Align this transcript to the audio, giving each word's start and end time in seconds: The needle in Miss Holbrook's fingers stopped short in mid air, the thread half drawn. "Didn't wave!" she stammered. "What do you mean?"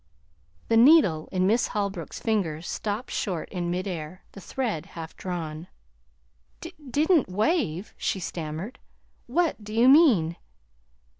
The 0.67 0.77
needle 0.77 1.29
in 1.31 1.45
Miss 1.45 1.67
Holbrook's 1.67 2.19
fingers 2.19 2.67
stopped 2.67 3.11
short 3.11 3.47
in 3.49 3.69
mid 3.69 3.87
air, 3.87 4.23
the 4.31 4.41
thread 4.41 4.87
half 4.97 5.15
drawn. 5.15 5.67
"Didn't 6.89 7.29
wave!" 7.29 7.93
she 7.99 8.19
stammered. 8.19 8.79
"What 9.27 9.63
do 9.63 9.75
you 9.75 9.87
mean?" 9.87 10.37